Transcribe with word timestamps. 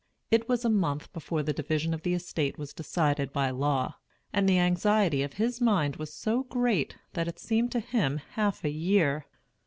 It 0.31 0.49
was 0.49 0.65
a 0.65 0.69
month 0.71 1.13
before 1.13 1.43
the 1.43 1.53
division 1.53 1.93
of 1.93 2.01
the 2.01 2.15
estate 2.15 2.57
was 2.57 2.73
decided 2.73 3.31
by 3.31 3.51
law; 3.51 3.97
and 4.33 4.49
the 4.49 4.57
anxiety 4.57 5.21
of 5.21 5.33
his 5.33 5.61
mind 5.61 5.97
was 5.97 6.11
so 6.11 6.41
great 6.45 6.97
that 7.13 7.27
it 7.27 7.37
seemed 7.37 7.71
to 7.73 7.79
him 7.79 8.17
half 8.31 8.63
a 8.65 8.71
year. 8.71 9.27